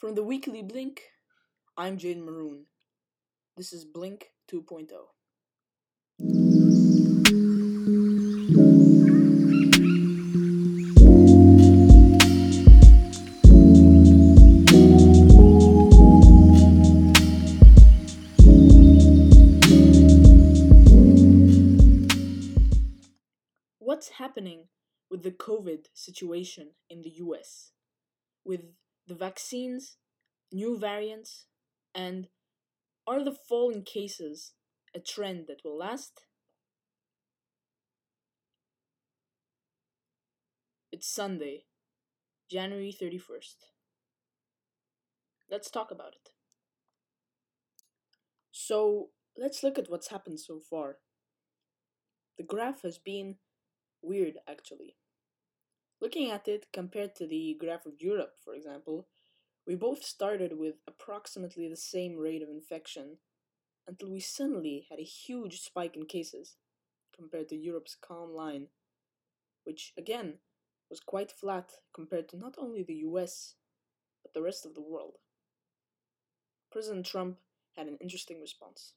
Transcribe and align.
From 0.00 0.14
the 0.14 0.22
Weekly 0.22 0.62
Blink, 0.62 1.02
I'm 1.76 1.98
Jane 1.98 2.24
Maroon. 2.24 2.64
This 3.58 3.70
is 3.74 3.84
Blink 3.84 4.30
oh. 4.50 4.62
2.0. 4.62 4.88
What's 23.78 24.08
happening 24.08 24.68
with 25.10 25.22
the 25.22 25.30
COVID 25.30 25.88
situation 25.92 26.70
in 26.88 27.02
the 27.02 27.10
US? 27.16 27.72
With 28.46 28.62
the 29.10 29.16
vaccines, 29.16 29.96
new 30.52 30.78
variants, 30.78 31.46
and 31.92 32.28
are 33.08 33.24
the 33.24 33.36
falling 33.48 33.82
cases 33.82 34.52
a 34.94 35.00
trend 35.00 35.46
that 35.48 35.62
will 35.64 35.76
last? 35.76 36.26
It's 40.92 41.12
Sunday, 41.12 41.64
January 42.48 42.94
31st. 43.02 43.56
Let's 45.50 45.72
talk 45.72 45.90
about 45.90 46.14
it. 46.14 46.30
So, 48.52 49.08
let's 49.36 49.64
look 49.64 49.76
at 49.76 49.90
what's 49.90 50.10
happened 50.10 50.38
so 50.38 50.60
far. 50.60 50.98
The 52.38 52.44
graph 52.44 52.82
has 52.82 52.98
been 52.98 53.38
weird 54.02 54.34
actually. 54.48 54.99
Looking 56.00 56.30
at 56.30 56.48
it 56.48 56.66
compared 56.72 57.14
to 57.16 57.26
the 57.26 57.56
graph 57.60 57.84
of 57.86 58.00
Europe, 58.00 58.36
for 58.42 58.54
example, 58.54 59.08
we 59.66 59.74
both 59.74 60.02
started 60.02 60.58
with 60.58 60.76
approximately 60.88 61.68
the 61.68 61.76
same 61.76 62.16
rate 62.16 62.42
of 62.42 62.48
infection 62.48 63.18
until 63.86 64.10
we 64.10 64.20
suddenly 64.20 64.86
had 64.88 64.98
a 64.98 65.02
huge 65.02 65.60
spike 65.60 65.96
in 65.96 66.06
cases 66.06 66.56
compared 67.14 67.48
to 67.50 67.56
Europe's 67.56 67.94
calm 67.94 68.32
line, 68.34 68.68
which 69.64 69.92
again 69.98 70.38
was 70.88 71.00
quite 71.00 71.30
flat 71.30 71.70
compared 71.94 72.28
to 72.30 72.36
not 72.36 72.54
only 72.58 72.82
the 72.82 73.02
US, 73.08 73.54
but 74.22 74.32
the 74.32 74.42
rest 74.42 74.64
of 74.64 74.74
the 74.74 74.80
world. 74.80 75.18
President 76.72 77.04
Trump 77.04 77.38
had 77.76 77.86
an 77.86 77.98
interesting 78.00 78.40
response. 78.40 78.94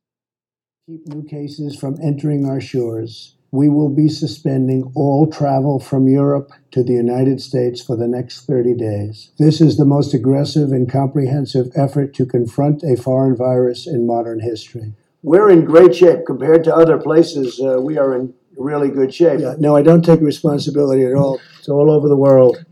keep 0.86 1.08
new 1.08 1.24
cases 1.24 1.76
from 1.76 1.98
entering 2.02 2.46
our 2.46 2.62
shores. 2.62 3.36
We 3.54 3.70
will 3.70 3.90
be 3.90 4.10
suspending 4.10 4.92
all 4.96 5.28
travel 5.28 5.80
from 5.80 6.08
Europe 6.08 6.50
to 6.72 6.84
the 6.84 6.94
United 6.94 7.40
States 7.40 7.84
for 7.84 7.96
the 7.96 8.08
next 8.08 8.48
30 8.48 8.74
days. 8.74 9.30
This 9.38 9.62
is 9.62 9.78
the 9.78 9.86
most 9.86 10.12
aggressive 10.12 10.72
and 10.72 10.92
comprehensive 10.92 11.68
effort 11.76 12.16
to 12.16 12.26
confront 12.26 12.82
a 12.82 12.98
foreign 12.98 13.36
virus 13.36 13.86
in 13.86 14.08
modern 14.08 14.40
history. 14.40 14.94
We're 15.22 15.52
in 15.52 15.66
great 15.66 15.96
shape 15.96 16.26
compared 16.26 16.64
to 16.64 16.76
other 16.76 16.98
places. 16.98 17.62
Uh, 17.62 17.80
we 17.80 18.00
are 18.00 18.16
in 18.16 18.34
really 18.58 18.90
good 18.90 19.14
shape. 19.14 19.40
Yeah, 19.40 19.54
no, 19.60 19.76
I 19.76 19.84
don't 19.84 20.04
take 20.04 20.22
responsibility 20.22 21.06
at 21.06 21.14
all. 21.14 21.40
It's 21.60 21.70
all 21.70 21.92
over 21.92 22.08
the 22.10 22.18
world. 22.18 22.66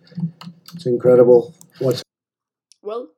It's 0.74 0.88
incredible 0.88 1.54
what's 1.78 2.02
Well, 2.82 3.09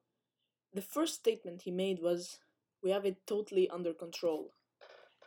the 0.73 0.81
first 0.81 1.13
statement 1.13 1.61
he 1.61 1.71
made 1.71 1.99
was 2.01 2.39
We 2.83 2.91
have 2.91 3.05
it 3.05 3.25
totally 3.25 3.69
under 3.69 3.93
control. 3.93 4.51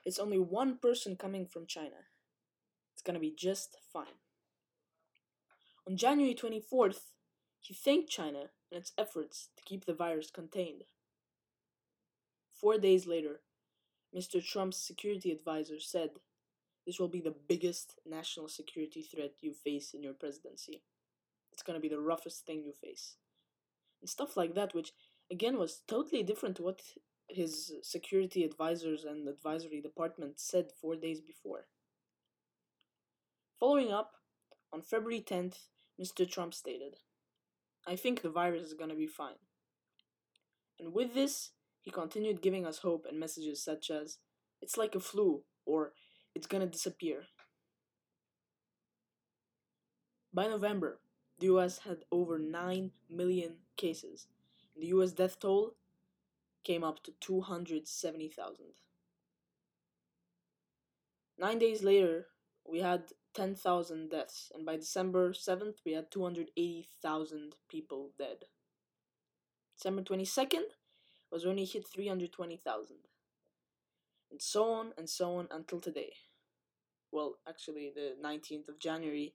It's 0.05 0.19
only 0.19 0.39
one 0.39 0.77
person 0.77 1.17
coming 1.17 1.47
from 1.47 1.65
China. 1.67 2.05
It's 2.97 3.03
gonna 3.03 3.21
be 3.21 3.31
just 3.31 3.77
fine. 3.93 4.17
On 5.87 5.99
January 5.99 6.35
24th, 6.35 7.13
he 7.61 7.75
thanked 7.75 8.09
China 8.09 8.49
and 8.73 8.81
its 8.81 8.93
efforts 8.97 9.51
to 9.55 9.63
keep 9.65 9.85
the 9.85 9.93
virus 9.93 10.31
contained. 10.31 10.85
Four 12.55 12.79
days 12.79 13.07
later, 13.07 13.43
Mr. 14.17 14.43
Trump's 14.43 14.79
security 14.79 15.31
advisor 15.31 15.79
said 15.79 16.09
this 16.87 16.99
will 16.99 17.09
be 17.09 17.21
the 17.21 17.37
biggest 17.47 17.99
national 18.07 18.49
security 18.49 19.03
threat 19.03 19.35
you 19.43 19.53
face 19.53 19.93
in 19.93 20.03
your 20.03 20.15
presidency. 20.15 20.83
It's 21.53 21.63
gonna 21.63 21.81
be 21.81 21.91
the 21.91 22.01
roughest 22.01 22.47
thing 22.47 22.65
you 22.65 22.73
face. 22.73 23.17
And 24.01 24.09
stuff 24.09 24.39
like 24.39 24.55
that, 24.55 24.75
which 24.75 24.95
again 25.31 25.59
was 25.59 25.83
totally 25.87 26.23
different 26.23 26.57
to 26.57 26.63
what 26.63 26.81
his 27.29 27.75
security 27.83 28.43
advisors 28.43 29.05
and 29.05 29.29
advisory 29.29 29.83
department 29.83 30.41
said 30.41 30.73
four 30.73 30.97
days 30.97 31.21
before. 31.21 31.67
Following 33.59 33.91
up, 33.91 34.13
on 34.71 34.83
February 34.83 35.25
10th, 35.27 35.57
Mr. 35.99 36.31
Trump 36.31 36.53
stated, 36.53 36.97
I 37.87 37.97
think 37.97 38.21
the 38.21 38.29
virus 38.29 38.67
is 38.67 38.75
going 38.75 38.91
to 38.91 38.97
be 38.97 39.07
fine. 39.07 39.41
And 40.79 40.93
with 40.93 41.15
this, 41.15 41.53
he 41.81 41.91
continued 41.91 42.43
giving 42.43 42.67
us 42.67 42.79
hope 42.79 43.07
and 43.09 43.19
messages 43.19 43.63
such 43.63 43.91
as, 43.91 44.19
it's 44.61 44.77
like 44.77 44.95
a 44.95 45.01
flu, 45.01 45.43
or 45.65 45.93
it's 46.35 46.47
going 46.47 46.63
to 46.63 46.69
disappear. 46.69 47.25
By 50.35 50.49
November, 50.49 50.99
the 51.39 51.47
US 51.47 51.79
had 51.79 52.05
over 52.13 52.39
9 52.39 52.91
million 53.09 53.55
cases, 53.79 54.27
and 54.75 54.83
the 54.83 54.89
US 54.89 55.13
death 55.13 55.41
toll 55.41 55.77
came 56.63 56.85
up 56.85 57.03
to 57.05 57.13
270,000. 57.21 58.67
Nine 61.39 61.59
days 61.59 61.83
later, 61.83 62.27
we 62.69 62.81
had 62.81 63.13
10,000 63.37 64.11
deaths, 64.11 64.51
and 64.55 64.65
by 64.65 64.77
December 64.77 65.33
7th, 65.33 65.77
we 65.85 65.93
had 65.93 66.11
280,000 66.11 67.55
people 67.69 68.13
dead. 68.19 68.47
December 69.77 70.03
22nd 70.03 70.65
was 71.31 71.45
when 71.45 71.57
we 71.57 71.67
hit 71.67 71.87
320,000. 71.87 72.97
And 74.31 74.41
so 74.41 74.73
on 74.73 74.93
and 74.97 75.09
so 75.09 75.35
on 75.37 75.49
until 75.51 75.81
today. 75.81 76.15
Well, 77.13 77.37
actually, 77.47 77.93
the 77.95 78.17
19th 78.25 78.69
of 78.69 78.81
January, 78.81 79.35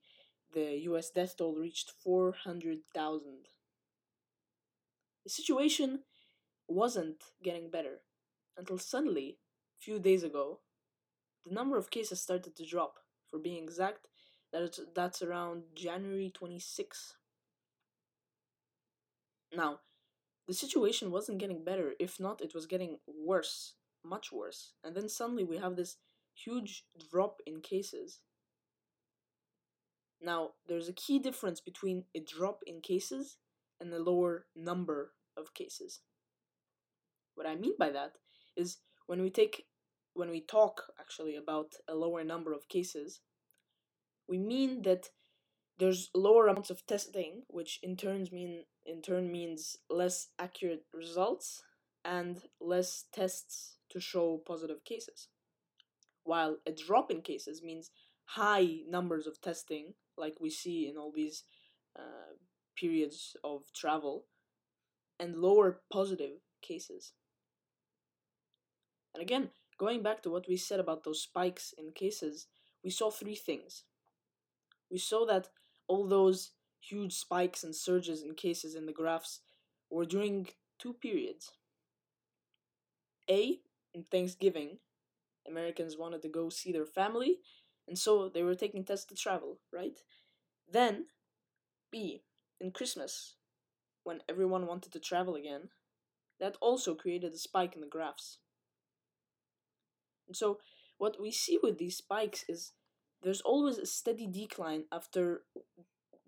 the 0.52 0.80
US 0.90 1.12
death 1.12 1.38
toll 1.38 1.56
reached 1.56 1.92
400,000. 2.04 3.24
The 5.24 5.30
situation 5.30 6.00
wasn't 6.68 7.24
getting 7.44 7.70
better 7.70 8.02
until 8.58 8.80
suddenly, 8.80 9.38
a 9.80 9.84
few 9.84 10.00
days 10.00 10.24
ago, 10.24 10.60
the 11.46 11.54
number 11.54 11.78
of 11.78 11.92
cases 11.92 12.20
started 12.20 12.56
to 12.56 12.66
drop. 12.66 12.96
For 13.32 13.40
being 13.40 13.64
exact, 13.64 14.08
that 14.54 14.62
is, 14.62 14.80
that's 14.94 15.22
around 15.24 15.64
January 15.74 16.30
26. 16.34 17.16
Now, 19.56 19.80
the 20.48 20.54
situation 20.54 21.12
wasn't 21.12 21.40
getting 21.40 21.64
better, 21.64 21.94
if 22.00 22.20
not, 22.20 22.42
it 22.42 22.54
was 22.54 22.66
getting 22.66 23.00
worse, 23.08 23.76
much 24.04 24.32
worse. 24.32 24.74
And 24.84 24.96
then 24.96 25.10
suddenly 25.10 25.44
we 25.44 25.58
have 25.58 25.76
this 25.76 25.98
huge 26.34 26.86
drop 27.12 27.42
in 27.46 27.62
cases. 27.62 28.20
Now, 30.22 30.52
there's 30.68 30.88
a 30.88 30.94
key 30.94 31.20
difference 31.20 31.60
between 31.60 32.06
a 32.16 32.20
drop 32.20 32.64
in 32.68 32.82
cases 32.82 33.38
and 33.80 33.92
a 33.94 34.00
lower 34.00 34.46
number 34.56 35.14
of 35.36 35.54
cases. 35.54 36.02
What 37.36 37.48
I 37.48 37.56
mean 37.56 37.74
by 37.80 37.90
that 37.92 38.14
is 38.56 38.78
when 39.08 39.22
we 39.22 39.30
take 39.30 39.66
when 40.14 40.30
we 40.30 40.42
talk 40.42 40.84
actually 41.00 41.36
about 41.36 41.74
a 41.88 41.96
lower 41.96 42.24
number 42.24 42.54
of 42.54 42.68
cases, 42.68 43.22
we 44.28 44.38
mean 44.38 44.82
that 44.84 45.10
there's 45.80 46.10
lower 46.14 46.48
amounts 46.48 46.70
of 46.70 46.86
testing, 46.86 47.44
which 47.48 47.80
in 47.82 47.98
turn 47.98 48.28
mean 48.32 48.66
in 48.86 49.02
turn 49.02 49.32
means 49.32 49.78
less 49.90 50.28
accurate 50.40 50.86
results 50.94 51.64
and 52.04 52.42
less 52.60 53.06
tests 53.14 53.78
to 53.90 54.00
show 54.00 54.42
positive 54.46 54.84
cases. 54.84 55.30
While 56.24 56.58
a 56.68 56.72
drop 56.72 57.12
in 57.12 57.22
cases 57.22 57.62
means 57.64 57.92
high 58.26 58.80
numbers 58.88 59.28
of 59.28 59.42
testing, 59.42 59.94
like 60.18 60.36
we 60.40 60.50
see 60.50 60.88
in 60.88 60.98
all 60.98 61.12
these 61.14 61.44
uh, 61.98 62.36
periods 62.78 63.36
of 63.44 63.64
travel, 63.76 64.26
and 65.20 65.36
lower 65.36 65.82
positive 65.92 66.42
cases. 66.62 67.14
And 69.14 69.22
again, 69.22 69.50
going 69.82 70.04
back 70.04 70.22
to 70.22 70.30
what 70.30 70.48
we 70.48 70.56
said 70.58 70.80
about 70.80 71.04
those 71.04 71.24
spikes 71.24 71.74
in 71.76 71.92
cases, 71.92 72.46
we 72.84 72.92
saw 72.92 73.10
three 73.10 73.34
things. 73.34 73.84
We 74.92 75.00
saw 75.00 75.26
that 75.26 75.48
all 75.88 76.08
those 76.08 76.52
huge 76.80 77.14
spikes 77.14 77.64
and 77.64 77.76
surges 77.76 78.22
in 78.22 78.36
cases 78.36 78.76
in 78.76 78.86
the 78.86 78.94
graphs 78.94 79.40
were 79.90 80.06
during 80.06 80.50
two 80.78 80.94
periods. 80.94 81.54
A, 83.28 83.58
in 83.96 84.04
Thanksgiving, 84.12 84.78
Americans 85.48 85.98
wanted 85.98 86.22
to 86.22 86.30
go 86.30 86.50
see 86.50 86.72
their 86.72 86.86
family, 86.86 87.40
and 87.88 87.98
so 87.98 88.30
they 88.30 88.44
were 88.44 88.54
taking 88.54 88.86
tests 88.86 89.08
to 89.08 89.16
travel, 89.16 89.62
right? 89.74 89.98
Then, 90.72 91.06
B, 91.92 92.22
in 92.60 92.70
Christmas, 92.70 93.38
when 94.04 94.22
everyone 94.30 94.68
wanted 94.68 94.92
to 94.92 95.00
travel 95.00 95.34
again, 95.34 95.70
that 96.40 96.56
also 96.62 96.94
created 96.94 97.34
a 97.34 97.38
spike 97.40 97.74
in 97.74 97.82
the 97.82 97.88
graphs. 97.88 98.38
And 100.32 100.38
so, 100.38 100.60
what 100.98 101.22
we 101.22 101.30
see 101.30 101.60
with 101.62 101.78
these 101.78 101.98
spikes 101.98 102.46
is 102.48 102.72
there's 103.22 103.42
always 103.42 103.78
a 103.78 103.86
steady 103.86 104.28
decline 104.28 104.86
after 104.90 105.42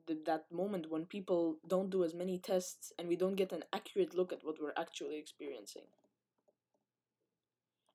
th- 0.05 0.25
that 0.25 0.51
moment 0.51 0.91
when 0.91 1.05
people 1.05 1.59
don't 1.65 1.89
do 1.89 2.03
as 2.03 2.13
many 2.13 2.37
tests 2.37 2.91
and 2.99 3.07
we 3.07 3.15
don't 3.15 3.37
get 3.37 3.53
an 3.53 3.63
accurate 3.71 4.13
look 4.13 4.33
at 4.33 4.43
what 4.43 4.57
we're 4.61 4.73
actually 4.77 5.17
experiencing. 5.17 5.83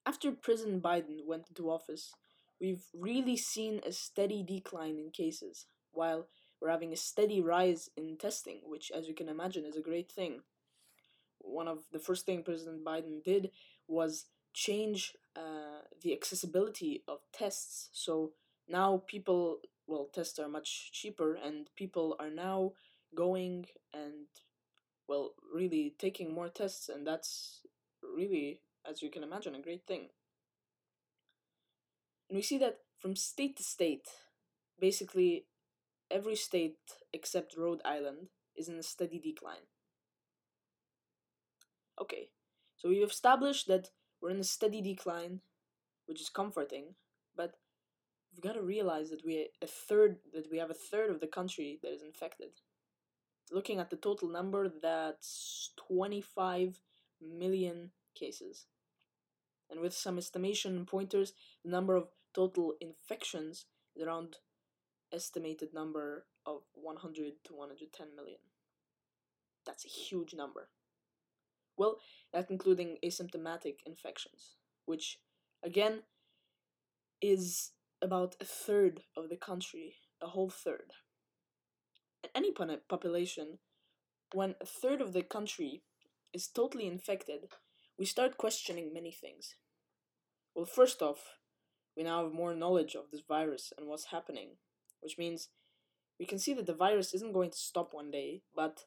After 0.07 0.33
President 0.33 0.83
Biden 0.83 1.27
went 1.27 1.51
into 1.51 1.71
office, 1.71 2.15
we've 2.59 2.87
really 2.95 3.37
seen 3.37 3.83
a 3.85 3.93
steady 3.93 4.43
decline 4.43 4.97
in 4.99 5.11
cases, 5.11 5.67
while 5.93 6.29
we're 6.59 6.71
having 6.71 6.95
a 6.95 7.05
steady 7.11 7.43
rise 7.43 7.91
in 7.99 8.17
testing, 8.17 8.61
which, 8.65 8.91
as 8.97 9.09
you 9.09 9.15
can 9.15 9.29
imagine, 9.29 9.67
is 9.67 9.77
a 9.77 9.83
great 9.91 10.11
thing. 10.11 10.41
One 11.41 11.69
of 11.69 11.81
the 11.93 11.99
first 11.99 12.25
thing 12.25 12.45
President 12.45 12.83
Biden 12.83 13.23
did 13.23 13.51
was 13.87 14.25
change 14.55 15.15
uh, 15.39 15.83
the 16.03 16.13
accessibility 16.13 17.05
of 17.07 17.21
tests. 17.33 17.91
So 17.93 18.33
now 18.69 19.03
people, 19.07 19.61
well, 19.87 20.09
tests 20.13 20.39
are 20.41 20.49
much 20.49 20.91
cheaper, 20.93 21.35
and 21.35 21.69
people 21.77 22.17
are 22.19 22.31
now 22.31 22.73
going 23.15 23.67
and, 23.95 24.27
well, 25.09 25.35
really 25.55 25.95
taking 25.99 26.35
more 26.35 26.49
tests, 26.49 26.89
and 26.89 27.07
that's 27.07 27.61
really, 28.03 28.61
as 28.85 29.01
you 29.01 29.11
can 29.11 29.23
imagine, 29.23 29.55
a 29.55 29.63
great 29.63 29.87
thing. 29.87 30.09
And 32.29 32.37
we 32.37 32.43
see 32.43 32.59
that 32.59 32.81
from 32.99 33.17
state 33.17 33.57
to 33.57 33.63
state, 33.63 34.09
basically 34.79 35.47
every 36.11 36.37
state 36.37 36.79
except 37.13 37.57
Rhode 37.57 37.81
Island 37.85 38.29
is 38.57 38.69
in 38.69 38.79
a 38.79 38.83
steady 38.83 39.21
decline. 39.21 39.69
Okay, 42.01 42.29
so 42.77 42.89
we've 42.89 43.09
established 43.09 43.67
that 43.69 43.91
we're 44.21 44.31
in 44.31 44.41
a 44.41 44.45
steady 44.45 44.81
decline, 44.81 45.41
which 46.07 46.21
is 46.21 46.29
comforting, 46.29 46.95
but 47.37 47.55
we've 48.33 48.43
got 48.43 48.55
to 48.55 48.63
realize 48.63 49.11
that 49.11 49.25
we 49.25 49.49
a 49.63 49.67
third 49.67 50.19
that 50.33 50.51
we 50.51 50.59
have 50.59 50.71
a 50.71 50.75
third 50.75 51.11
of 51.11 51.21
the 51.21 51.27
country 51.27 51.79
that 51.83 51.93
is 51.93 52.03
infected. 52.03 52.51
Looking 53.51 53.79
at 53.79 53.91
the 53.91 53.97
total 53.97 54.29
number, 54.29 54.69
that's 54.69 55.71
25 55.89 56.81
million 57.21 57.93
cases. 58.15 58.67
And 59.71 59.81
with 59.81 59.95
some 59.95 60.19
estimation 60.19 60.85
pointers, 60.85 61.33
the 61.65 61.71
number 61.71 61.95
of 61.95 62.09
total 62.35 62.75
infections 62.81 63.67
is 63.97 64.03
around 64.03 64.37
estimated 65.13 65.73
number 65.73 66.27
of 66.45 66.63
100 66.75 67.33
to 67.45 67.55
110 67.55 68.15
million. 68.15 68.39
That's 69.67 69.85
a 69.85 69.89
huge 69.89 70.35
number. 70.35 70.69
Well, 71.79 72.01
that's 72.33 72.51
including 72.51 72.99
asymptomatic 73.05 73.77
infections, 73.87 74.57
which 74.85 75.19
again 75.63 76.03
is 77.23 77.71
about 78.03 78.37
a 78.41 78.45
third 78.45 79.03
of 79.17 79.29
the 79.29 79.37
country, 79.37 79.95
a 80.21 80.27
whole 80.27 80.51
third. 80.51 80.93
In 82.25 82.31
any 82.35 82.53
population, 82.53 83.59
when 84.35 84.57
a 84.61 84.67
third 84.67 85.01
of 85.01 85.13
the 85.13 85.23
country 85.23 85.83
is 86.35 86.49
totally 86.49 86.87
infected, 86.87 87.49
we 87.97 88.05
start 88.05 88.37
questioning 88.37 88.93
many 88.93 89.13
things. 89.13 89.55
Well, 90.55 90.67
first 90.67 91.01
off, 91.01 91.39
we 91.97 92.03
now 92.03 92.25
have 92.25 92.33
more 92.33 92.55
knowledge 92.55 92.97
of 92.97 93.11
this 93.11 93.23
virus 93.27 93.73
and 93.79 93.87
what's 93.87 94.07
happening, 94.07 94.57
which 95.01 95.17
means 95.17 95.49
we 96.19 96.27
can 96.27 96.39
see 96.41 96.55
that 96.55 96.67
the 96.67 96.75
virus 96.75 97.15
isn't 97.15 97.33
going 97.33 97.51
to 97.51 97.59
stop 97.59 97.91
one 97.93 98.11
day, 98.11 98.43
but 98.55 98.85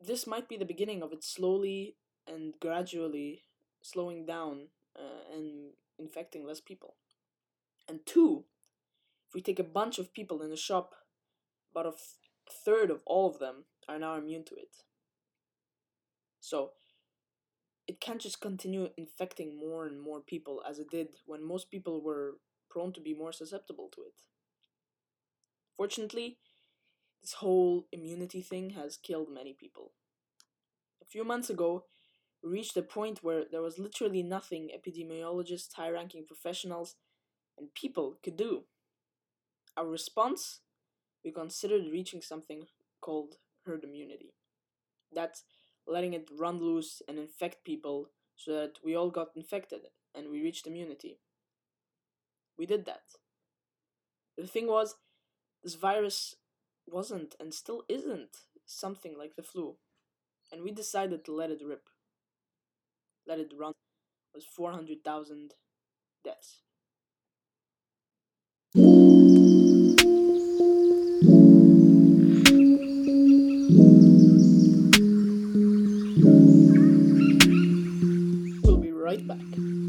this 0.00 0.26
might 0.26 0.48
be 0.48 0.56
the 0.56 0.64
beginning 0.64 1.02
of 1.02 1.12
it 1.12 1.24
slowly 1.24 1.96
and 2.26 2.54
gradually 2.60 3.44
slowing 3.82 4.26
down 4.26 4.68
uh, 4.98 5.34
and 5.34 5.72
infecting 5.98 6.46
less 6.46 6.60
people. 6.60 6.94
And 7.88 8.00
two, 8.06 8.44
if 9.28 9.34
we 9.34 9.42
take 9.42 9.58
a 9.58 9.64
bunch 9.64 9.98
of 9.98 10.12
people 10.12 10.42
in 10.42 10.50
a 10.50 10.56
shop, 10.56 10.94
about 11.72 11.86
a 11.86 12.52
third 12.64 12.90
of 12.90 13.02
all 13.06 13.28
of 13.28 13.38
them 13.38 13.64
are 13.88 13.98
now 13.98 14.16
immune 14.16 14.44
to 14.44 14.54
it. 14.54 14.76
So 16.40 16.70
it 17.86 18.00
can't 18.00 18.20
just 18.20 18.40
continue 18.40 18.88
infecting 18.96 19.58
more 19.58 19.86
and 19.86 20.00
more 20.00 20.20
people 20.20 20.62
as 20.68 20.78
it 20.78 20.90
did 20.90 21.08
when 21.26 21.46
most 21.46 21.70
people 21.70 22.02
were 22.02 22.38
prone 22.70 22.92
to 22.92 23.00
be 23.00 23.14
more 23.14 23.32
susceptible 23.32 23.90
to 23.94 24.02
it. 24.02 24.14
Fortunately, 25.76 26.38
this 27.24 27.32
whole 27.34 27.86
immunity 27.90 28.42
thing 28.42 28.70
has 28.70 28.98
killed 28.98 29.28
many 29.32 29.54
people. 29.54 29.92
A 31.00 31.06
few 31.06 31.24
months 31.24 31.48
ago, 31.48 31.84
we 32.42 32.50
reached 32.50 32.76
a 32.76 32.82
point 32.82 33.24
where 33.24 33.44
there 33.50 33.62
was 33.62 33.78
literally 33.78 34.22
nothing 34.22 34.68
epidemiologists, 34.68 35.72
high 35.74 35.88
ranking 35.88 36.26
professionals, 36.26 36.96
and 37.56 37.72
people 37.72 38.18
could 38.22 38.36
do. 38.36 38.64
Our 39.74 39.86
response? 39.86 40.60
We 41.24 41.32
considered 41.32 41.90
reaching 41.90 42.20
something 42.20 42.64
called 43.00 43.36
herd 43.64 43.84
immunity. 43.84 44.34
That's 45.10 45.44
letting 45.86 46.12
it 46.12 46.28
run 46.30 46.60
loose 46.60 47.00
and 47.08 47.18
infect 47.18 47.64
people 47.64 48.10
so 48.36 48.52
that 48.52 48.72
we 48.84 48.94
all 48.94 49.10
got 49.10 49.28
infected 49.34 49.80
and 50.14 50.28
we 50.28 50.42
reached 50.42 50.66
immunity. 50.66 51.20
We 52.58 52.66
did 52.66 52.84
that. 52.84 53.02
The 54.36 54.46
thing 54.46 54.66
was, 54.66 54.96
this 55.62 55.74
virus 55.74 56.34
wasn't 56.86 57.34
and 57.40 57.54
still 57.54 57.84
isn't 57.88 58.38
something 58.66 59.16
like 59.16 59.36
the 59.36 59.42
flu, 59.42 59.76
and 60.52 60.62
we 60.62 60.72
decided 60.72 61.24
to 61.24 61.34
let 61.34 61.50
it 61.50 61.62
rip. 61.64 61.88
Let 63.26 63.38
it 63.40 63.52
run 63.56 63.72
was 64.34 64.44
400,000 64.44 65.54
deaths. 66.24 66.62
We'll 78.62 78.76
be 78.78 78.90
right 78.92 79.26
back. 79.26 79.83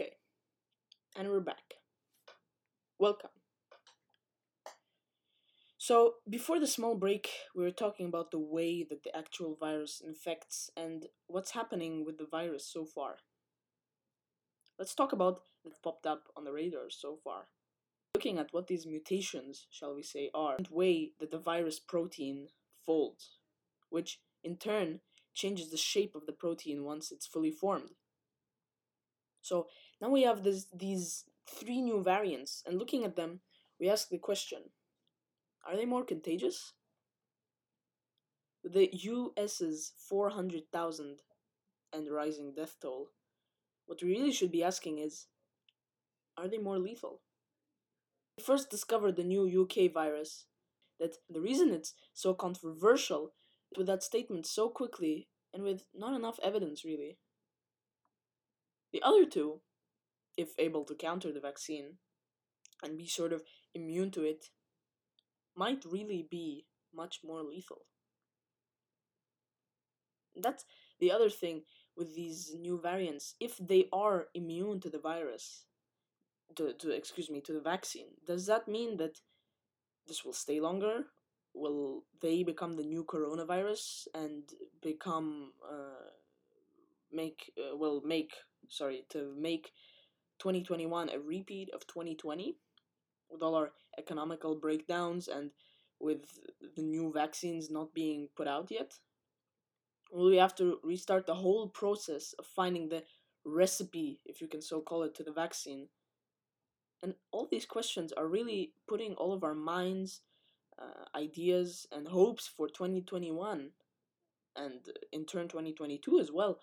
Okay, 0.00 0.12
and 1.16 1.28
we're 1.28 1.40
back. 1.40 1.74
Welcome. 3.00 3.30
So, 5.76 6.14
before 6.30 6.60
the 6.60 6.68
small 6.68 6.94
break, 6.94 7.28
we 7.52 7.64
were 7.64 7.72
talking 7.72 8.06
about 8.06 8.30
the 8.30 8.38
way 8.38 8.86
that 8.88 9.02
the 9.02 9.16
actual 9.16 9.56
virus 9.58 10.00
infects 10.00 10.70
and 10.76 11.06
what's 11.26 11.50
happening 11.50 12.04
with 12.06 12.16
the 12.16 12.28
virus 12.30 12.64
so 12.64 12.84
far. 12.84 13.16
Let's 14.78 14.94
talk 14.94 15.12
about 15.12 15.40
that 15.64 15.82
popped 15.82 16.06
up 16.06 16.28
on 16.36 16.44
the 16.44 16.52
radar 16.52 16.90
so 16.90 17.18
far. 17.24 17.48
Looking 18.14 18.38
at 18.38 18.52
what 18.52 18.68
these 18.68 18.86
mutations, 18.86 19.66
shall 19.68 19.96
we 19.96 20.04
say, 20.04 20.30
are, 20.32 20.54
and 20.58 20.68
way 20.70 21.10
that 21.18 21.32
the 21.32 21.40
virus 21.40 21.80
protein 21.80 22.50
folds, 22.86 23.38
which 23.90 24.20
in 24.44 24.58
turn 24.58 25.00
changes 25.34 25.72
the 25.72 25.76
shape 25.76 26.14
of 26.14 26.26
the 26.26 26.32
protein 26.32 26.84
once 26.84 27.10
it's 27.10 27.26
fully 27.26 27.50
formed. 27.50 27.96
So 29.48 29.66
now 30.00 30.08
we 30.08 30.22
have 30.22 30.44
this, 30.44 30.66
these 30.74 31.24
three 31.48 31.80
new 31.80 32.02
variants, 32.02 32.62
and 32.66 32.78
looking 32.78 33.04
at 33.04 33.16
them, 33.16 33.40
we 33.80 33.88
ask 33.88 34.08
the 34.08 34.18
question 34.18 34.70
are 35.68 35.76
they 35.76 35.84
more 35.84 36.04
contagious? 36.04 36.72
With 38.62 38.72
the 38.72 38.90
US's 38.92 39.92
400,000 39.98 41.18
and 41.92 42.10
rising 42.10 42.52
death 42.54 42.76
toll, 42.80 43.08
what 43.86 44.02
we 44.02 44.10
really 44.10 44.32
should 44.32 44.50
be 44.50 44.64
asking 44.64 44.98
is 44.98 45.26
are 46.36 46.48
they 46.48 46.58
more 46.58 46.78
lethal? 46.78 47.20
We 48.36 48.44
first 48.44 48.70
discovered 48.70 49.16
the 49.16 49.24
new 49.24 49.62
UK 49.62 49.92
virus, 49.92 50.46
that 51.00 51.16
the 51.28 51.40
reason 51.40 51.72
it's 51.72 51.94
so 52.14 52.34
controversial 52.34 53.32
with 53.76 53.86
that 53.88 54.02
statement 54.02 54.46
so 54.46 54.68
quickly 54.68 55.28
and 55.52 55.62
with 55.62 55.82
not 55.94 56.14
enough 56.14 56.38
evidence, 56.42 56.84
really. 56.84 57.18
The 58.92 59.02
other 59.02 59.24
two, 59.26 59.60
if 60.38 60.50
able 60.58 60.84
to 60.84 60.94
counter 60.94 61.32
the 61.32 61.40
vaccine 61.40 61.98
and 62.82 62.96
be 62.96 63.06
sort 63.06 63.32
of 63.32 63.42
immune 63.74 64.10
to 64.12 64.22
it, 64.22 64.46
might 65.56 65.84
really 65.84 66.26
be 66.30 66.64
much 66.94 67.20
more 67.24 67.42
lethal. 67.42 67.82
That's 70.36 70.64
the 71.00 71.10
other 71.10 71.28
thing 71.28 71.62
with 71.96 72.14
these 72.14 72.54
new 72.56 72.80
variants. 72.80 73.34
If 73.40 73.58
they 73.58 73.88
are 73.92 74.28
immune 74.32 74.78
to 74.80 74.88
the 74.88 75.00
virus, 75.00 75.64
to, 76.54 76.72
to 76.74 76.90
excuse 76.90 77.28
me, 77.28 77.40
to 77.42 77.52
the 77.52 77.60
vaccine, 77.60 78.06
does 78.24 78.46
that 78.46 78.68
mean 78.68 78.96
that 78.98 79.18
this 80.06 80.24
will 80.24 80.32
stay 80.32 80.60
longer? 80.60 81.06
Will 81.52 82.04
they 82.22 82.44
become 82.44 82.76
the 82.76 82.84
new 82.84 83.04
coronavirus 83.04 84.06
and 84.14 84.44
become 84.80 85.52
uh, 85.68 86.10
make 87.10 87.52
uh, 87.58 87.76
will 87.76 88.00
make 88.04 88.32
sorry 88.68 89.04
to 89.08 89.34
make 89.36 89.72
2021 90.38 91.10
a 91.10 91.18
repeat 91.18 91.70
of 91.74 91.86
2020 91.86 92.56
with 93.30 93.42
all 93.42 93.54
our 93.54 93.72
economical 93.98 94.54
breakdowns 94.54 95.28
and 95.28 95.50
with 96.00 96.38
the 96.76 96.82
new 96.82 97.12
vaccines 97.12 97.70
not 97.70 97.94
being 97.94 98.28
put 98.36 98.46
out 98.46 98.70
yet? 98.70 98.94
Will 100.12 100.30
we 100.30 100.36
have 100.36 100.54
to 100.56 100.78
restart 100.82 101.26
the 101.26 101.34
whole 101.34 101.68
process 101.68 102.34
of 102.38 102.46
finding 102.46 102.88
the 102.88 103.04
recipe, 103.44 104.20
if 104.24 104.40
you 104.40 104.48
can 104.48 104.62
so 104.62 104.80
call 104.80 105.02
it, 105.02 105.14
to 105.16 105.22
the 105.22 105.32
vaccine? 105.32 105.88
And 107.02 107.14
all 107.30 107.46
these 107.50 107.66
questions 107.66 108.12
are 108.12 108.26
really 108.26 108.72
putting 108.88 109.14
all 109.14 109.32
of 109.32 109.44
our 109.44 109.54
minds, 109.54 110.22
uh, 110.80 111.16
ideas, 111.16 111.86
and 111.92 112.08
hopes 112.08 112.48
for 112.48 112.68
2021 112.68 113.70
and 114.56 114.80
in 115.12 115.24
turn 115.24 115.48
2022 115.48 116.18
as 116.18 116.32
well 116.32 116.58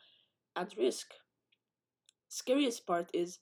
at 0.56 0.76
risk. 0.78 1.14
Scariest 2.28 2.86
part 2.86 3.10
is 3.14 3.40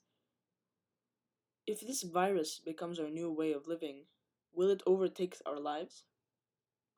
if 1.66 1.80
this 1.80 2.02
virus 2.02 2.60
becomes 2.64 2.98
our 2.98 3.10
new 3.10 3.30
way 3.32 3.52
of 3.52 3.66
living, 3.66 4.04
will 4.52 4.70
it 4.70 4.82
overtake 4.86 5.36
our 5.46 5.58
lives? 5.58 6.04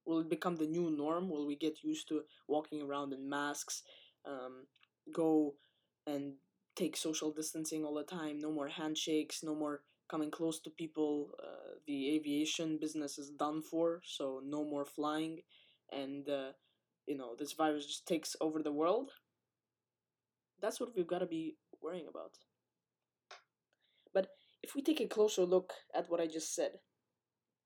Will 0.05 0.21
it 0.21 0.31
become 0.31 0.57
the 0.57 0.67
new 0.67 0.91
norm? 0.91 1.29
Will 1.29 1.47
we 1.47 1.57
get 1.57 1.83
used 1.83 2.09
to 2.09 2.23
walking 2.49 2.83
around 2.83 3.13
in 3.13 3.29
masks, 3.29 3.83
um, 4.25 4.67
go 5.13 5.55
and 6.07 6.35
take 6.77 6.97
social 6.97 7.33
distancing 7.33 7.85
all 7.85 7.95
the 7.95 8.05
time, 8.05 8.39
no 8.39 8.53
more 8.53 8.69
handshakes, 8.69 9.43
no 9.43 9.55
more 9.55 9.83
coming 10.09 10.31
close 10.31 10.61
to 10.61 10.71
people. 10.71 11.31
Uh, 11.43 11.75
the 11.87 12.15
aviation 12.15 12.79
business 12.79 13.19
is 13.19 13.31
done 13.31 13.63
for, 13.63 14.01
so 14.05 14.41
no 14.45 14.65
more 14.65 14.85
flying, 14.85 15.41
and 15.91 16.29
uh, 16.29 16.53
you 17.07 17.17
know 17.17 17.35
this 17.39 17.53
virus 17.53 17.87
just 17.87 18.07
takes 18.07 18.37
over 18.41 18.63
the 18.63 18.73
world. 18.73 19.11
That's 20.61 20.81
what 20.81 20.95
we've 20.95 21.07
got 21.07 21.21
to 21.21 21.27
be 21.27 21.57
worrying 21.83 22.07
about. 22.09 22.33
If 24.67 24.75
we 24.75 24.83
take 24.83 25.01
a 25.01 25.07
closer 25.07 25.45
look 25.45 25.75
at 25.95 26.11
what 26.11 26.21
I 26.21 26.27
just 26.27 26.53
said, 26.53 26.81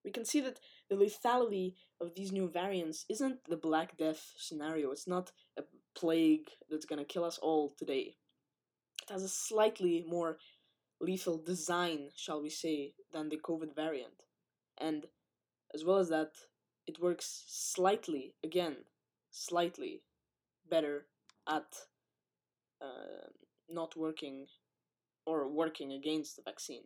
we 0.05 0.11
can 0.11 0.27
see 0.27 0.43
that 0.43 0.61
the 0.91 0.97
lethality 0.97 1.77
of 1.99 2.15
these 2.15 2.31
new 2.31 2.47
variants 2.47 3.07
isn't 3.09 3.39
the 3.49 3.57
Black 3.57 3.97
Death 3.97 4.35
scenario. 4.37 4.91
It's 4.91 5.09
not 5.09 5.33
a 5.59 5.63
plague 5.95 6.51
that's 6.69 6.85
gonna 6.85 7.07
kill 7.07 7.25
us 7.25 7.39
all 7.39 7.73
today. 7.79 8.17
It 9.03 9.11
has 9.11 9.23
a 9.23 9.31
slightly 9.31 10.05
more 10.07 10.37
lethal 11.01 11.39
design, 11.39 12.11
shall 12.15 12.43
we 12.43 12.51
say, 12.51 12.93
than 13.15 13.31
the 13.31 13.39
COVID 13.39 13.75
variant. 13.75 14.23
And 14.77 15.07
as 15.73 15.87
well 15.87 15.97
as 15.97 16.11
that, 16.11 16.33
it 16.87 17.01
works 17.01 17.45
slightly, 17.49 18.35
again, 18.45 18.77
slightly 19.31 20.03
better 20.69 21.07
at 21.49 21.87
uh, 22.83 23.31
not 23.71 23.97
working 23.97 24.49
or 25.39 25.49
working 25.49 25.93
against 25.93 26.37
the 26.37 26.43
vaccine. 26.43 26.85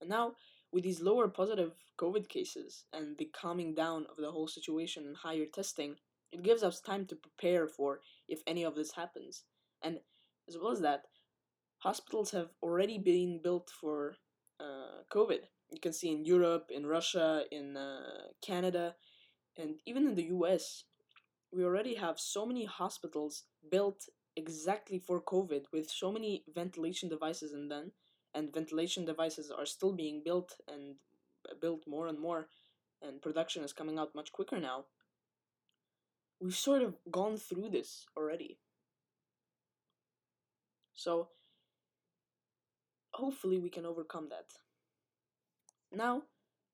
And 0.00 0.10
now, 0.10 0.34
with 0.72 0.84
these 0.84 1.00
lower 1.00 1.28
positive 1.28 1.72
COVID 1.98 2.28
cases 2.28 2.84
and 2.92 3.16
the 3.16 3.30
calming 3.32 3.74
down 3.74 4.06
of 4.10 4.16
the 4.18 4.30
whole 4.30 4.48
situation 4.48 5.06
and 5.06 5.16
higher 5.16 5.46
testing, 5.46 5.96
it 6.32 6.42
gives 6.42 6.62
us 6.62 6.80
time 6.80 7.06
to 7.06 7.16
prepare 7.16 7.66
for 7.66 8.00
if 8.28 8.40
any 8.46 8.64
of 8.64 8.74
this 8.74 8.92
happens. 8.92 9.44
And 9.82 10.00
as 10.48 10.58
well 10.58 10.72
as 10.72 10.80
that, 10.80 11.04
hospitals 11.78 12.30
have 12.32 12.50
already 12.62 12.98
been 12.98 13.40
built 13.42 13.70
for 13.80 14.16
uh, 14.60 15.02
COVID. 15.12 15.40
You 15.70 15.80
can 15.80 15.92
see 15.92 16.12
in 16.12 16.24
Europe, 16.24 16.70
in 16.70 16.86
Russia, 16.86 17.44
in 17.50 17.76
uh, 17.76 18.28
Canada, 18.44 18.94
and 19.56 19.76
even 19.86 20.06
in 20.06 20.14
the 20.14 20.30
US, 20.36 20.84
we 21.52 21.64
already 21.64 21.94
have 21.94 22.18
so 22.18 22.44
many 22.44 22.64
hospitals 22.64 23.44
built 23.70 24.08
exactly 24.36 24.98
for 24.98 25.20
COVID 25.20 25.64
with 25.72 25.90
so 25.90 26.12
many 26.12 26.44
ventilation 26.54 27.08
devices 27.08 27.52
in 27.52 27.68
them, 27.68 27.92
and 28.34 28.52
ventilation 28.52 29.04
devices 29.04 29.50
are 29.50 29.66
still 29.66 29.92
being 29.92 30.22
built 30.24 30.56
and 30.68 30.96
built 31.60 31.84
more 31.86 32.06
and 32.06 32.20
more, 32.20 32.48
and 33.02 33.22
production 33.22 33.64
is 33.64 33.72
coming 33.72 33.98
out 33.98 34.14
much 34.14 34.32
quicker 34.32 34.60
now. 34.60 34.84
We've 36.40 36.54
sort 36.54 36.82
of 36.82 36.96
gone 37.10 37.38
through 37.38 37.70
this 37.70 38.04
already. 38.16 38.58
So, 40.94 41.28
hopefully, 43.12 43.58
we 43.58 43.70
can 43.70 43.86
overcome 43.86 44.28
that. 44.30 44.52
Now, 45.92 46.22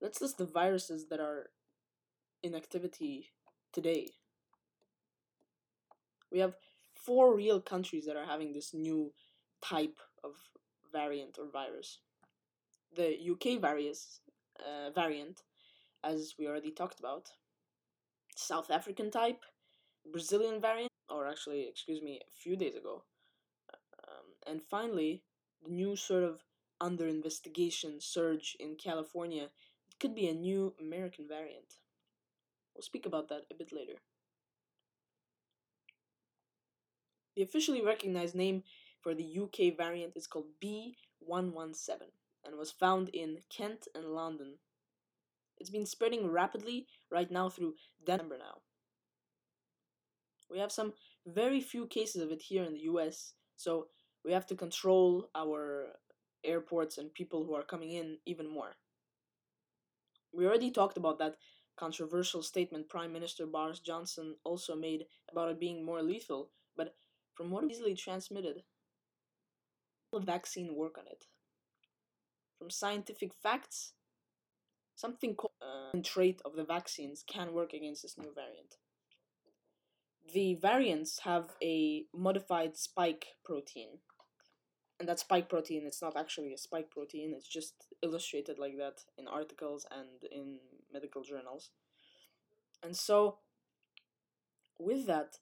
let's 0.00 0.20
list 0.20 0.38
the 0.38 0.46
viruses 0.46 1.08
that 1.10 1.20
are 1.20 1.50
in 2.42 2.54
activity 2.54 3.30
today. 3.72 4.08
We 6.30 6.40
have 6.40 6.54
four 7.04 7.34
real 7.34 7.60
countries 7.60 8.04
that 8.06 8.16
are 8.16 8.26
having 8.26 8.52
this 8.52 8.72
new 8.72 9.12
type 9.62 9.98
of 10.24 10.32
variant 10.92 11.38
or 11.38 11.50
virus. 11.50 11.98
The 12.94 13.16
UK 13.32 13.60
various, 13.60 14.20
uh, 14.60 14.90
variant, 14.90 15.42
as 16.04 16.34
we 16.38 16.46
already 16.46 16.70
talked 16.70 17.00
about, 17.00 17.30
South 18.36 18.70
African 18.70 19.10
type, 19.10 19.42
Brazilian 20.10 20.60
variant, 20.60 20.90
or 21.08 21.28
actually, 21.28 21.68
excuse 21.68 22.02
me, 22.02 22.20
a 22.20 22.30
few 22.42 22.56
days 22.56 22.74
ago. 22.74 23.04
Um, 24.08 24.26
and 24.46 24.62
finally, 24.62 25.22
the 25.62 25.70
new 25.70 25.96
sort 25.96 26.24
of 26.24 26.40
under 26.80 27.06
investigation 27.06 28.00
surge 28.00 28.56
in 28.58 28.74
California. 28.76 29.44
It 29.44 29.98
could 30.00 30.14
be 30.14 30.28
a 30.28 30.34
new 30.34 30.74
American 30.80 31.28
variant. 31.28 31.76
We'll 32.74 32.82
speak 32.82 33.06
about 33.06 33.28
that 33.28 33.42
a 33.50 33.54
bit 33.54 33.72
later. 33.72 33.98
The 37.36 37.42
officially 37.42 37.82
recognized 37.82 38.34
name 38.34 38.62
for 39.00 39.14
the 39.14 39.38
UK 39.38 39.76
variant 39.76 40.12
is 40.16 40.26
called 40.26 40.46
B117 40.62 42.10
and 42.44 42.56
was 42.56 42.70
found 42.70 43.08
in 43.10 43.38
Kent 43.48 43.88
and 43.94 44.06
London. 44.06 44.58
It's 45.58 45.70
been 45.70 45.86
spreading 45.86 46.30
rapidly 46.30 46.86
right 47.10 47.30
now 47.30 47.48
through 47.48 47.74
Denver 48.04 48.36
now. 48.38 48.58
We 50.50 50.58
have 50.58 50.72
some 50.72 50.92
very 51.26 51.60
few 51.60 51.86
cases 51.86 52.22
of 52.22 52.30
it 52.30 52.42
here 52.42 52.64
in 52.64 52.74
the 52.74 52.80
US, 52.80 53.34
so 53.56 53.86
we 54.24 54.32
have 54.32 54.46
to 54.48 54.54
control 54.54 55.30
our 55.34 55.92
airports 56.44 56.98
and 56.98 57.14
people 57.14 57.44
who 57.44 57.54
are 57.54 57.62
coming 57.62 57.92
in 57.92 58.18
even 58.26 58.48
more. 58.48 58.76
We 60.32 60.46
already 60.46 60.70
talked 60.70 60.96
about 60.96 61.18
that 61.18 61.36
controversial 61.76 62.42
statement 62.42 62.88
Prime 62.88 63.12
Minister 63.12 63.46
Boris 63.46 63.78
Johnson 63.78 64.36
also 64.44 64.74
made 64.74 65.06
about 65.30 65.50
it 65.50 65.60
being 65.60 65.84
more 65.84 66.02
lethal, 66.02 66.50
but 66.76 66.94
from 67.34 67.50
what 67.50 67.70
easily 67.70 67.94
transmitted, 67.94 68.62
the 70.12 70.20
vaccine 70.20 70.74
work 70.74 70.98
on 70.98 71.06
it. 71.06 71.24
From 72.58 72.70
scientific 72.70 73.32
facts, 73.42 73.92
something 74.94 75.34
called 75.34 75.52
uh, 75.60 75.98
trait 76.02 76.40
of 76.44 76.54
the 76.54 76.64
vaccines 76.64 77.24
can 77.26 77.52
work 77.52 77.72
against 77.72 78.02
this 78.02 78.18
new 78.18 78.32
variant. 78.34 78.76
The 80.32 80.54
variants 80.54 81.20
have 81.20 81.50
a 81.62 82.04
modified 82.14 82.76
spike 82.76 83.26
protein, 83.44 83.98
and 85.02 85.08
that 85.08 85.18
spike 85.18 85.48
protein 85.48 85.82
it's 85.84 86.00
not 86.00 86.16
actually 86.16 86.52
a 86.52 86.56
spike 86.56 86.88
protein 86.88 87.34
it's 87.36 87.48
just 87.48 87.74
illustrated 88.02 88.56
like 88.56 88.76
that 88.78 89.00
in 89.18 89.26
articles 89.26 89.84
and 89.90 90.30
in 90.30 90.58
medical 90.92 91.24
journals 91.24 91.70
and 92.84 92.96
so 92.96 93.38
with 94.78 95.06
that 95.06 95.38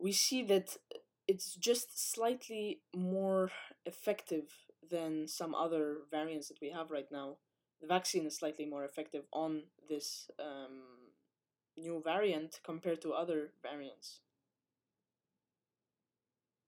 we 0.00 0.12
see 0.12 0.42
that 0.44 0.76
it's 1.28 1.54
just 1.54 2.12
slightly 2.12 2.80
more 2.94 3.50
effective 3.86 4.50
than 4.90 5.28
some 5.28 5.54
other 5.54 5.98
variants 6.10 6.48
that 6.48 6.60
we 6.60 6.70
have 6.70 6.90
right 6.90 7.10
now. 7.12 7.36
The 7.80 7.86
vaccine 7.86 8.26
is 8.26 8.36
slightly 8.36 8.66
more 8.66 8.84
effective 8.84 9.24
on 9.32 9.62
this 9.88 10.28
um, 10.38 10.82
new 11.76 12.02
variant 12.04 12.60
compared 12.64 13.00
to 13.02 13.12
other 13.12 13.52
variants. 13.62 14.20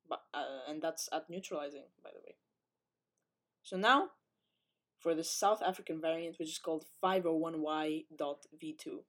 But, 0.08 0.22
uh, 0.32 0.60
and 0.68 0.80
that's 0.80 1.08
at 1.12 1.28
neutralizing, 1.28 1.86
by 2.02 2.10
the 2.10 2.20
way. 2.20 2.36
So 3.62 3.76
now, 3.76 4.10
for 4.98 5.14
the 5.14 5.24
South 5.24 5.62
African 5.62 6.00
variant, 6.00 6.38
which 6.38 6.50
is 6.50 6.58
called 6.58 6.84
501Y.V2. 7.02 9.04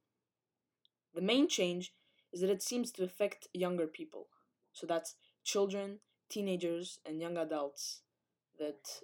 The 1.14 1.22
main 1.22 1.48
change 1.48 1.94
is 2.34 2.42
that 2.42 2.50
it 2.50 2.64
seems 2.64 2.92
to 2.92 3.04
affect 3.04 3.48
younger 3.54 3.88
people. 3.88 4.28
So 4.74 4.86
that's 4.88 5.16
children, 5.44 6.00
teenagers, 6.30 7.00
and 7.06 7.22
young 7.22 7.38
adults 7.38 8.02
that 8.60 9.02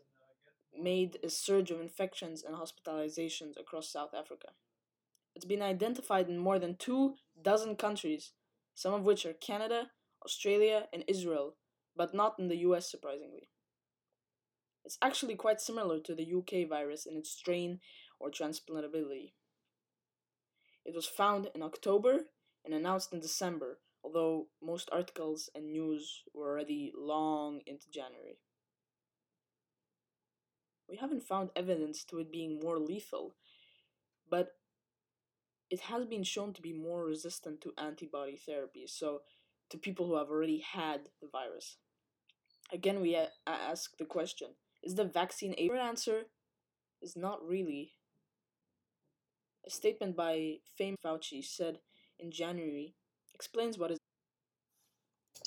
made 0.77 1.19
a 1.23 1.29
surge 1.29 1.71
of 1.71 1.79
infections 1.79 2.43
and 2.43 2.55
hospitalizations 2.55 3.59
across 3.59 3.91
South 3.91 4.13
Africa. 4.13 4.49
It's 5.35 5.45
been 5.45 5.61
identified 5.61 6.27
in 6.27 6.37
more 6.37 6.59
than 6.59 6.75
two 6.75 7.15
dozen 7.41 7.75
countries 7.75 8.31
some 8.79 8.93
of 8.93 9.03
which 9.03 9.25
are 9.25 9.33
Canada, 9.33 9.89
Australia, 10.23 10.87
and 10.93 11.03
Israel, 11.05 11.57
but 11.97 12.13
not 12.13 12.35
in 12.39 12.47
the 12.47 12.59
US 12.67 12.89
surprisingly. 12.89 13.49
It's 14.85 14.97
actually 15.01 15.35
quite 15.35 15.59
similar 15.59 15.99
to 15.99 16.15
the 16.15 16.33
UK 16.33 16.69
virus 16.69 17.05
in 17.05 17.17
its 17.17 17.29
strain 17.29 17.81
or 18.21 18.31
transplantability. 18.31 19.33
It 20.85 20.95
was 20.95 21.07
found 21.07 21.49
in 21.53 21.61
October 21.61 22.27
and 22.65 22.73
announced 22.73 23.13
in 23.13 23.19
December, 23.19 23.79
although 24.03 24.47
most 24.61 24.89
articles 24.91 25.49
and 25.55 25.71
news 25.71 26.23
were 26.33 26.49
already 26.49 26.91
long 26.97 27.61
into 27.65 27.89
January. 27.89 28.39
We 30.87 30.97
haven't 30.97 31.23
found 31.23 31.51
evidence 31.55 32.03
to 32.05 32.19
it 32.19 32.31
being 32.31 32.59
more 32.59 32.79
lethal, 32.79 33.35
but 34.29 34.53
it 35.69 35.81
has 35.81 36.05
been 36.05 36.23
shown 36.23 36.53
to 36.53 36.61
be 36.61 36.73
more 36.73 37.05
resistant 37.05 37.61
to 37.61 37.73
antibody 37.77 38.35
therapy, 38.35 38.87
so 38.87 39.21
to 39.69 39.77
people 39.77 40.07
who 40.07 40.15
have 40.15 40.29
already 40.29 40.59
had 40.59 41.09
the 41.21 41.27
virus. 41.31 41.77
Again, 42.71 43.01
we 43.01 43.15
ask 43.45 43.97
the 43.97 44.05
question 44.05 44.49
is 44.81 44.95
the 44.95 45.03
vaccine 45.03 45.53
a 45.57 45.69
answer? 45.77 46.23
Is 47.01 47.15
not 47.15 47.45
really. 47.45 47.93
A 49.65 49.69
statement 49.69 50.15
by 50.15 50.55
Fame 50.77 50.95
Fauci 51.03 51.43
said 51.43 51.79
in 52.19 52.31
January 52.31 52.93
explains 53.33 53.77
what 53.77 53.91
is. 53.91 53.97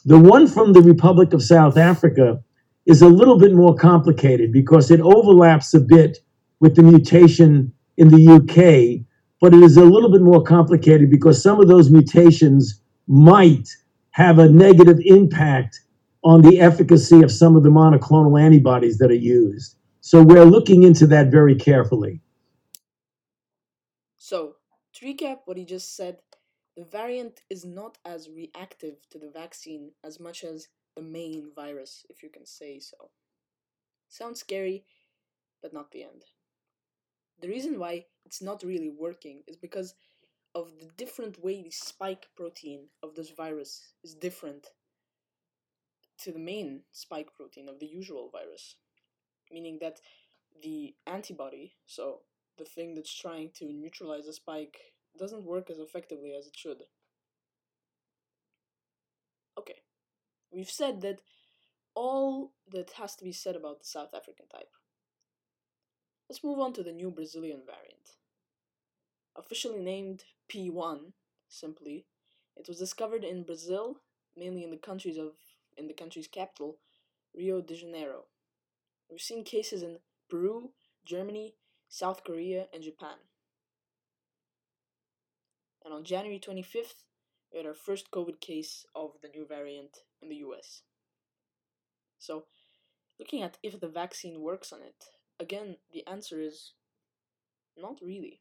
The 0.04 0.18
one 0.18 0.46
from 0.46 0.72
the 0.72 0.80
Republic 0.80 1.32
of 1.32 1.42
South 1.42 1.76
Africa 1.76 2.42
is 2.86 3.02
a 3.02 3.08
little 3.08 3.38
bit 3.38 3.52
more 3.52 3.74
complicated 3.74 4.52
because 4.52 4.90
it 4.90 5.00
overlaps 5.00 5.74
a 5.74 5.80
bit 5.80 6.18
with 6.60 6.74
the 6.74 6.82
mutation 6.82 7.72
in 7.96 8.08
the 8.08 8.26
UK, 8.36 9.04
but 9.40 9.54
it 9.54 9.62
is 9.62 9.76
a 9.76 9.84
little 9.84 10.10
bit 10.10 10.22
more 10.22 10.42
complicated 10.42 11.10
because 11.10 11.42
some 11.42 11.60
of 11.60 11.68
those 11.68 11.90
mutations 11.90 12.80
might 13.06 13.68
have 14.10 14.38
a 14.38 14.48
negative 14.48 14.98
impact 15.04 15.80
on 16.24 16.42
the 16.42 16.60
efficacy 16.60 17.22
of 17.22 17.30
some 17.30 17.56
of 17.56 17.62
the 17.62 17.68
monoclonal 17.68 18.40
antibodies 18.40 18.98
that 18.98 19.10
are 19.10 19.14
used. 19.14 19.76
So 20.00 20.22
we're 20.22 20.44
looking 20.44 20.82
into 20.82 21.06
that 21.08 21.28
very 21.30 21.54
carefully. 21.54 22.20
So, 24.18 24.56
to 24.94 25.06
recap 25.06 25.38
what 25.44 25.56
he 25.56 25.64
just 25.64 25.96
said, 25.96 26.18
the 26.76 26.84
variant 26.84 27.42
is 27.50 27.64
not 27.64 27.98
as 28.04 28.30
reactive 28.30 29.08
to 29.10 29.18
the 29.18 29.30
vaccine 29.30 29.92
as 30.02 30.18
much 30.18 30.42
as 30.44 30.68
the 30.96 31.02
main 31.02 31.50
virus, 31.54 32.06
if 32.08 32.22
you 32.22 32.28
can 32.28 32.46
say 32.46 32.78
so. 32.78 33.10
Sounds 34.08 34.40
scary, 34.40 34.84
but 35.62 35.72
not 35.72 35.90
the 35.90 36.02
end. 36.02 36.24
The 37.40 37.48
reason 37.48 37.78
why 37.78 38.06
it's 38.24 38.42
not 38.42 38.62
really 38.62 38.90
working 38.90 39.42
is 39.46 39.56
because 39.56 39.94
of 40.54 40.78
the 40.78 40.90
different 40.96 41.42
way 41.42 41.62
the 41.62 41.70
spike 41.70 42.28
protein 42.36 42.88
of 43.02 43.14
this 43.14 43.30
virus 43.30 43.94
is 44.04 44.14
different 44.14 44.68
to 46.18 46.30
the 46.30 46.38
main 46.38 46.82
spike 46.92 47.34
protein 47.34 47.68
of 47.68 47.80
the 47.80 47.86
usual 47.86 48.30
virus, 48.30 48.76
meaning 49.50 49.78
that 49.80 50.00
the 50.62 50.94
antibody, 51.06 51.74
so 51.86 52.20
the 52.58 52.64
thing 52.64 52.94
that's 52.94 53.12
trying 53.12 53.50
to 53.54 53.72
neutralize 53.72 54.26
the 54.26 54.32
spike, 54.32 54.91
doesn't 55.18 55.44
work 55.44 55.70
as 55.70 55.78
effectively 55.78 56.34
as 56.34 56.46
it 56.46 56.56
should. 56.56 56.82
Okay, 59.58 59.82
we've 60.50 60.70
said 60.70 61.02
that 61.02 61.20
all 61.94 62.52
that 62.70 62.92
has 62.92 63.14
to 63.16 63.24
be 63.24 63.32
said 63.32 63.56
about 63.56 63.80
the 63.80 63.86
South 63.86 64.14
African 64.14 64.46
type. 64.48 64.70
Let's 66.28 66.42
move 66.42 66.58
on 66.58 66.72
to 66.74 66.82
the 66.82 66.92
new 66.92 67.10
Brazilian 67.10 67.60
variant. 67.66 68.16
Officially 69.36 69.80
named 69.80 70.24
P1, 70.50 71.12
simply, 71.48 72.06
it 72.56 72.68
was 72.68 72.78
discovered 72.78 73.24
in 73.24 73.44
Brazil, 73.44 73.98
mainly 74.36 74.64
in 74.64 74.70
the 74.70 74.76
countries 74.76 75.18
of 75.18 75.32
in 75.76 75.86
the 75.86 75.94
country's 75.94 76.28
capital, 76.28 76.78
Rio 77.34 77.60
de 77.60 77.74
Janeiro. 77.74 78.24
We've 79.10 79.20
seen 79.20 79.44
cases 79.44 79.82
in 79.82 79.98
Peru, 80.28 80.70
Germany, 81.04 81.54
South 81.88 82.24
Korea, 82.24 82.66
and 82.72 82.82
Japan. 82.82 83.16
And 85.84 85.92
on 85.92 86.04
January 86.04 86.38
25th, 86.38 87.04
we 87.52 87.58
had 87.58 87.66
our 87.66 87.74
first 87.74 88.10
COVID 88.10 88.40
case 88.40 88.86
of 88.94 89.12
the 89.22 89.28
new 89.28 89.46
variant 89.46 89.98
in 90.20 90.28
the 90.28 90.36
US. 90.36 90.82
So, 92.18 92.44
looking 93.18 93.42
at 93.42 93.58
if 93.62 93.80
the 93.80 93.88
vaccine 93.88 94.40
works 94.40 94.72
on 94.72 94.80
it, 94.82 95.04
again, 95.40 95.76
the 95.92 96.06
answer 96.06 96.40
is 96.40 96.72
not 97.76 97.98
really. 98.00 98.40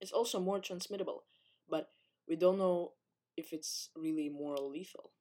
It's 0.00 0.12
also 0.12 0.40
more 0.40 0.60
transmittable, 0.60 1.24
but 1.68 1.90
we 2.28 2.36
don't 2.36 2.58
know 2.58 2.92
if 3.36 3.52
it's 3.52 3.90
really 3.96 4.28
more 4.28 4.56
lethal 4.56 5.12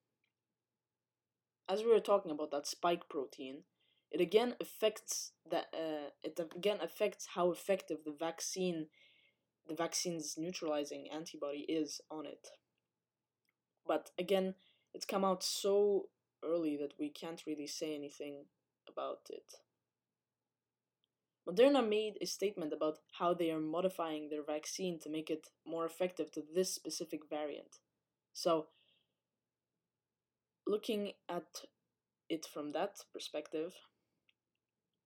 as 1.67 1.81
we 1.81 1.89
were 1.89 1.99
talking 1.99 2.31
about 2.31 2.51
that 2.51 2.67
spike 2.67 3.09
protein, 3.09 3.63
it 4.11 4.21
again 4.21 4.55
affects 4.61 5.31
that 5.49 5.65
uh, 5.73 6.09
it 6.23 6.39
again 6.55 6.77
affects 6.81 7.27
how 7.35 7.51
effective 7.51 7.97
the 8.05 8.15
vaccine, 8.17 8.87
the 9.67 9.75
vaccine's 9.75 10.35
neutralizing 10.37 11.07
antibody 11.11 11.65
is 11.67 12.01
on 12.11 12.25
it. 12.25 12.47
But 13.87 14.11
again, 14.17 14.55
it's 14.93 15.05
come 15.05 15.25
out 15.25 15.43
so 15.43 16.09
early 16.43 16.77
that 16.77 16.93
we 16.99 17.09
can't 17.09 17.45
really 17.45 17.67
say 17.67 17.95
anything 17.95 18.45
about 18.87 19.27
it. 19.29 19.55
Moderna 21.47 21.87
made 21.87 22.17
a 22.21 22.25
statement 22.25 22.73
about 22.73 22.97
how 23.19 23.33
they 23.33 23.51
are 23.51 23.59
modifying 23.59 24.29
their 24.29 24.43
vaccine 24.43 24.99
to 24.99 25.09
make 25.09 25.29
it 25.29 25.47
more 25.65 25.85
effective 25.85 26.31
to 26.31 26.41
this 26.41 26.73
specific 26.73 27.21
variant. 27.29 27.77
So, 28.33 28.67
looking 30.65 31.13
at 31.29 31.61
it 32.29 32.47
from 32.51 32.71
that 32.71 32.97
perspective, 33.13 33.73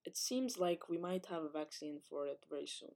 it 0.04 0.16
seems 0.16 0.58
like 0.58 0.88
we 0.88 0.96
might 0.96 1.26
have 1.26 1.42
a 1.42 1.50
vaccine 1.50 2.00
for 2.08 2.26
it 2.26 2.46
very 2.48 2.66
soon. 2.66 2.92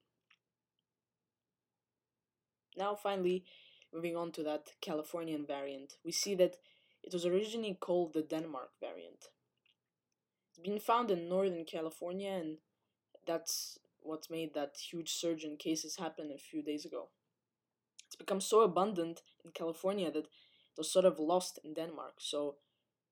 Now, 2.77 2.95
finally, 2.95 3.45
moving 3.93 4.17
on 4.17 4.33
to 4.33 4.43
that 4.43 4.73
Californian 4.81 5.47
variant, 5.47 5.95
we 6.05 6.13
see 6.13 6.35
that 6.37 6.57
it 7.03 7.13
was 7.13 7.25
originally 7.25 7.77
called 7.79 8.13
the 8.13 8.23
Denmark 8.23 8.71
variant. 8.81 9.29
It's 10.51 10.59
been 10.59 10.79
found 10.79 11.11
in 11.11 11.29
Northern 11.29 11.65
California, 11.65 12.31
and 12.31 12.59
that's 13.27 13.79
what 14.01 14.31
made 14.31 14.55
that 14.55 14.77
huge 14.91 15.11
surge 15.13 15.45
in 15.45 15.57
cases 15.57 15.97
happen 15.97 16.31
a 16.33 16.39
few 16.39 16.63
days 16.63 16.85
ago. 16.85 17.09
It's 18.07 18.17
become 18.17 18.41
so 18.41 18.61
abundant 18.61 19.23
in 19.45 19.51
California 19.51 20.11
that 20.11 20.25
it 20.25 20.79
was 20.79 20.93
sort 20.93 21.05
of 21.05 21.19
lost 21.19 21.59
in 21.65 21.75
Denmark. 21.75 22.15
So 22.19 22.57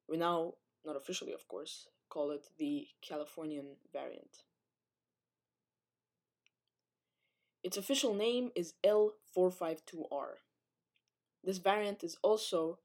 we 0.09 0.17
now, 0.17 0.55
not 0.85 0.97
officially 0.97 1.33
of 1.33 1.49
course, 1.49 1.89
call 2.09 2.31
it 2.31 2.49
the 2.59 2.89
Californian 3.01 3.77
variant. 3.93 4.45
Its 7.63 7.77
official 7.77 8.13
name 8.15 8.51
is 8.55 8.75
L452R. 9.37 10.39
This 11.45 11.59
variant 11.59 12.05
is 12.05 12.17
also 12.23 12.79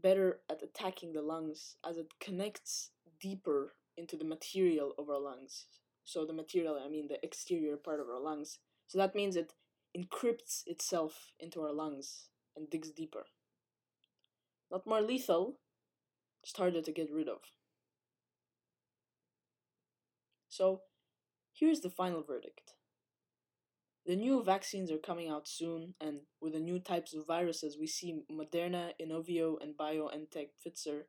better 0.00 0.40
at 0.50 0.62
attacking 0.62 1.12
the 1.12 1.22
lungs 1.22 1.76
as 1.88 1.96
it 1.96 2.18
connects 2.20 2.90
deeper 3.20 3.74
into 3.96 4.16
the 4.16 4.24
material 4.24 4.94
of 4.98 5.08
our 5.08 5.20
lungs. 5.20 5.66
So, 6.04 6.24
the 6.24 6.32
material, 6.32 6.80
I 6.82 6.88
mean 6.88 7.08
the 7.08 7.24
exterior 7.24 7.76
part 7.76 8.00
of 8.00 8.08
our 8.08 8.20
lungs. 8.20 8.58
So, 8.86 8.98
that 8.98 9.14
means 9.14 9.36
it 9.36 9.52
encrypts 9.96 10.62
itself 10.66 11.32
into 11.38 11.60
our 11.60 11.72
lungs 11.72 12.28
and 12.56 12.70
digs 12.70 12.90
deeper. 12.90 13.26
Not 14.70 14.86
more 14.86 15.02
lethal, 15.02 15.58
just 16.44 16.56
harder 16.56 16.80
to 16.80 16.92
get 16.92 17.12
rid 17.12 17.28
of. 17.28 17.40
So, 20.48 20.82
here's 21.52 21.80
the 21.80 21.90
final 21.90 22.22
verdict. 22.22 22.74
The 24.10 24.16
new 24.16 24.42
vaccines 24.42 24.90
are 24.90 24.98
coming 24.98 25.28
out 25.28 25.46
soon, 25.46 25.94
and 26.00 26.22
with 26.40 26.54
the 26.54 26.58
new 26.58 26.80
types 26.80 27.14
of 27.14 27.28
viruses 27.28 27.78
we 27.78 27.86
see 27.86 28.24
Moderna, 28.28 28.90
Inovio, 29.00 29.62
and 29.62 29.76
BioNTech 29.78 30.48
Pfizer 30.58 31.02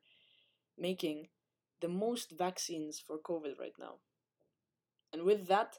making 0.78 1.26
the 1.80 1.88
most 1.88 2.30
vaccines 2.30 3.02
for 3.04 3.18
COVID 3.18 3.58
right 3.58 3.74
now. 3.76 3.94
And 5.12 5.24
with 5.24 5.48
that, 5.48 5.78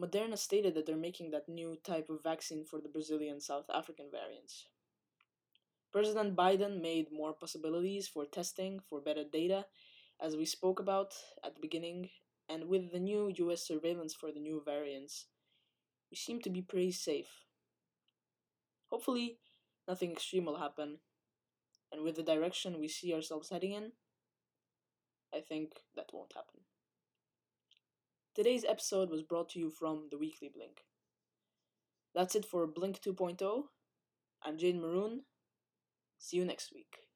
Moderna 0.00 0.38
stated 0.38 0.74
that 0.76 0.86
they're 0.86 0.96
making 0.96 1.30
that 1.32 1.46
new 1.46 1.76
type 1.84 2.08
of 2.08 2.22
vaccine 2.22 2.64
for 2.64 2.80
the 2.80 2.88
Brazilian 2.88 3.42
South 3.42 3.66
African 3.68 4.06
variants. 4.10 4.68
President 5.92 6.34
Biden 6.34 6.80
made 6.80 7.12
more 7.12 7.34
possibilities 7.34 8.08
for 8.08 8.24
testing 8.24 8.80
for 8.88 9.02
better 9.02 9.24
data, 9.30 9.66
as 10.18 10.36
we 10.36 10.46
spoke 10.46 10.80
about 10.80 11.12
at 11.44 11.54
the 11.54 11.60
beginning, 11.60 12.08
and 12.48 12.66
with 12.66 12.92
the 12.92 12.98
new 12.98 13.28
US 13.28 13.66
surveillance 13.66 14.14
for 14.14 14.32
the 14.32 14.40
new 14.40 14.62
variants, 14.64 15.26
we 16.10 16.16
seem 16.16 16.40
to 16.42 16.50
be 16.50 16.62
pretty 16.62 16.92
safe. 16.92 17.44
Hopefully, 18.90 19.38
nothing 19.86 20.12
extreme 20.12 20.44
will 20.44 20.58
happen, 20.58 20.98
and 21.92 22.02
with 22.02 22.16
the 22.16 22.22
direction 22.22 22.80
we 22.80 22.88
see 22.88 23.14
ourselves 23.14 23.50
heading 23.50 23.72
in, 23.72 23.92
I 25.32 25.40
think 25.40 25.72
that 25.94 26.10
won't 26.12 26.32
happen. 26.34 26.60
Today's 28.34 28.64
episode 28.64 29.10
was 29.10 29.22
brought 29.22 29.48
to 29.50 29.58
you 29.58 29.70
from 29.70 30.08
the 30.10 30.18
Weekly 30.18 30.50
Blink. 30.52 30.82
That's 32.14 32.34
it 32.34 32.44
for 32.44 32.66
Blink 32.66 33.00
2.0. 33.00 33.64
I'm 34.42 34.58
Jane 34.58 34.80
Maroon 34.80 35.22
See 36.22 36.36
you 36.36 36.44
next 36.44 36.70
week. 36.74 37.09